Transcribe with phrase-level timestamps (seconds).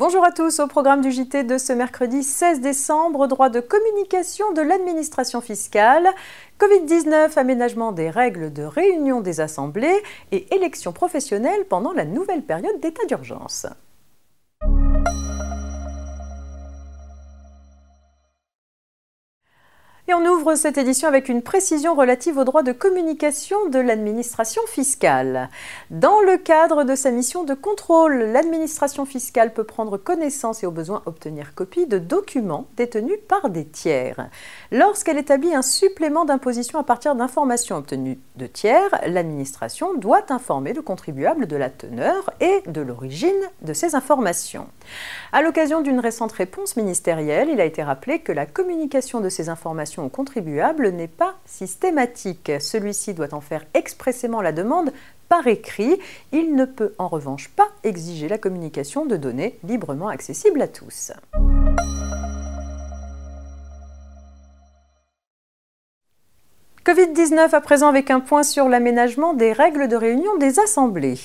[0.00, 4.50] Bonjour à tous, au programme du JT de ce mercredi 16 décembre, droit de communication
[4.54, 6.08] de l'administration fiscale,
[6.58, 10.02] Covid-19, aménagement des règles de réunion des assemblées
[10.32, 13.66] et élections professionnelles pendant la nouvelle période d'état d'urgence.
[20.12, 25.48] On ouvre cette édition avec une précision relative aux droits de communication de l'administration fiscale.
[25.90, 30.72] Dans le cadre de sa mission de contrôle, l'administration fiscale peut prendre connaissance et au
[30.72, 34.28] besoin obtenir copie de documents détenus par des tiers.
[34.72, 40.82] Lorsqu'elle établit un supplément d'imposition à partir d'informations obtenues de tiers, l'administration doit informer le
[40.82, 43.30] contribuable de la teneur et de l'origine
[43.62, 44.66] de ces informations.
[45.32, 49.48] À l'occasion d'une récente réponse ministérielle, il a été rappelé que la communication de ces
[49.48, 52.50] informations contribuable n'est pas systématique.
[52.60, 54.92] Celui-ci doit en faire expressément la demande
[55.28, 55.98] par écrit.
[56.32, 61.12] Il ne peut en revanche pas exiger la communication de données librement accessibles à tous.
[66.84, 71.20] Covid-19 à présent avec un point sur l'aménagement des règles de réunion des assemblées.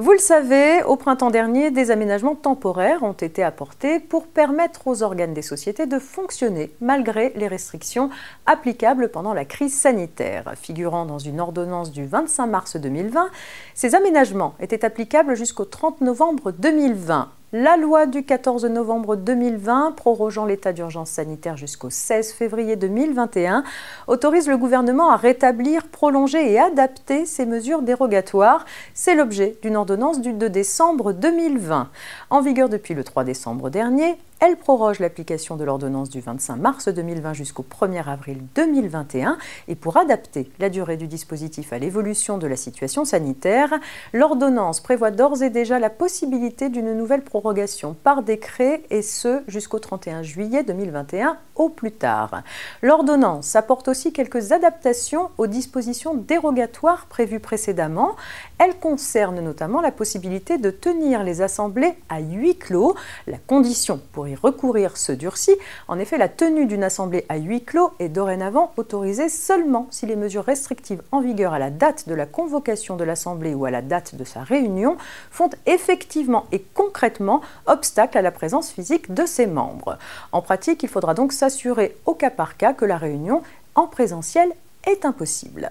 [0.00, 5.02] Vous le savez, au printemps dernier, des aménagements temporaires ont été apportés pour permettre aux
[5.02, 8.08] organes des sociétés de fonctionner malgré les restrictions
[8.46, 10.54] applicables pendant la crise sanitaire.
[10.56, 13.28] Figurant dans une ordonnance du 25 mars 2020,
[13.74, 17.28] ces aménagements étaient applicables jusqu'au 30 novembre 2020.
[17.52, 23.64] La loi du 14 novembre 2020, prorogeant l'état d'urgence sanitaire jusqu'au 16 février 2021,
[24.06, 28.66] autorise le gouvernement à rétablir, prolonger et adapter ces mesures dérogatoires.
[28.94, 31.90] C'est l'objet d'une ordonnance du 2 décembre 2020.
[32.30, 36.88] En vigueur depuis le 3 décembre dernier, elle proroge l'application de l'ordonnance du 25 mars
[36.88, 39.36] 2020 jusqu'au 1er avril 2021
[39.68, 43.70] et pour adapter la durée du dispositif à l'évolution de la situation sanitaire,
[44.14, 49.78] l'ordonnance prévoit d'ores et déjà la possibilité d'une nouvelle prorogation par décret et ce jusqu'au
[49.78, 52.42] 31 juillet 2021 au plus tard.
[52.80, 58.16] L'ordonnance apporte aussi quelques adaptations aux dispositions dérogatoires prévues précédemment.
[58.58, 62.94] Elle concerne notamment la possibilité de tenir les assemblées à huis clos,
[63.26, 65.56] la condition pour recourir se durcit.
[65.88, 70.16] En effet, la tenue d'une assemblée à huis clos est dorénavant autorisée seulement si les
[70.16, 73.82] mesures restrictives en vigueur à la date de la convocation de l'assemblée ou à la
[73.82, 74.96] date de sa réunion
[75.30, 79.98] font effectivement et concrètement obstacle à la présence physique de ses membres.
[80.32, 83.42] En pratique, il faudra donc s'assurer au cas par cas que la réunion
[83.74, 84.50] en présentiel
[84.86, 85.70] est impossible.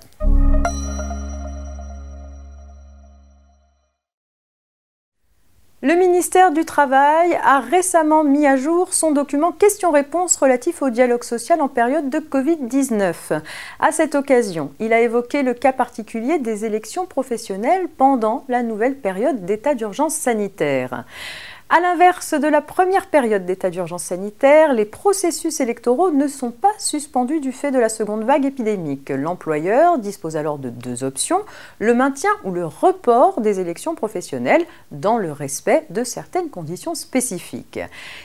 [5.82, 11.24] Le ministère du Travail a récemment mis à jour son document questions-réponses relatif au dialogue
[11.24, 13.40] social en période de Covid-19.
[13.80, 18.98] À cette occasion, il a évoqué le cas particulier des élections professionnelles pendant la nouvelle
[18.98, 21.06] période d'état d'urgence sanitaire.
[21.72, 26.74] À l'inverse de la première période d'état d'urgence sanitaire, les processus électoraux ne sont pas
[26.80, 29.12] suspendus du fait de la seconde vague épidémique.
[29.12, 31.42] L'employeur dispose alors de deux options,
[31.78, 37.80] le maintien ou le report des élections professionnelles dans le respect de certaines conditions spécifiques.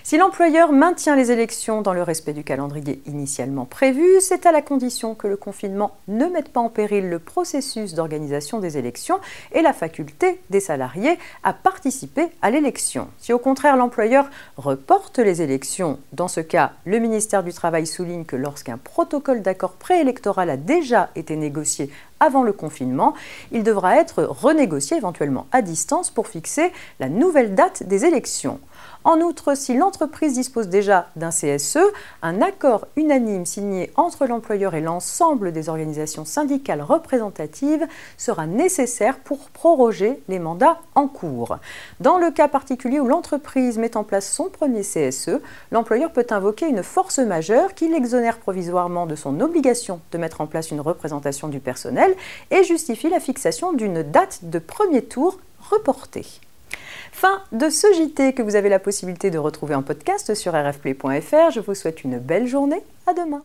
[0.04, 4.62] Si l'employeur maintient les élections dans le respect du calendrier initialement prévu, c'est à la
[4.62, 9.20] condition que le confinement ne mette pas en péril le processus d'organisation des élections
[9.52, 15.98] et la faculté des salariés à participer à l'élection au contraire l'employeur reporte les élections,
[16.12, 21.10] dans ce cas, le ministère du Travail souligne que lorsqu'un protocole d'accord préélectoral a déjà
[21.16, 23.14] été négocié avant le confinement,
[23.52, 28.60] il devra être renégocié éventuellement à distance pour fixer la nouvelle date des élections.
[29.06, 31.78] En outre, si l'entreprise dispose déjà d'un CSE,
[32.22, 37.86] un accord unanime signé entre l'employeur et l'ensemble des organisations syndicales représentatives
[38.16, 41.58] sera nécessaire pour proroger les mandats en cours.
[42.00, 46.66] Dans le cas particulier où l'entreprise met en place son premier CSE, l'employeur peut invoquer
[46.66, 51.48] une force majeure qui l'exonère provisoirement de son obligation de mettre en place une représentation
[51.48, 52.03] du personnel
[52.50, 55.38] et justifie la fixation d'une date de premier tour
[55.70, 56.26] reportée.
[57.12, 61.50] Fin de ce JT que vous avez la possibilité de retrouver en podcast sur rfplay.fr.
[61.52, 62.82] Je vous souhaite une belle journée.
[63.06, 63.44] À demain.